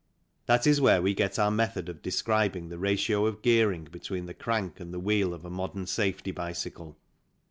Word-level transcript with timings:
That 0.47 0.65
is 0.65 0.81
where 0.81 0.99
we 0.99 1.13
get 1.13 1.37
our 1.37 1.51
method 1.51 1.87
of 1.87 2.01
describing 2.01 2.69
the 2.69 2.79
ratio 2.79 3.27
of 3.27 3.43
gearing 3.43 3.83
between 3.83 4.25
the 4.25 4.33
crank 4.33 4.79
and 4.79 4.91
the 4.91 4.99
wheel 4.99 5.31
of 5.31 5.45
a 5.45 5.49
modern 5.51 5.85
safety 5.85 6.31
bicycle. 6.31 6.97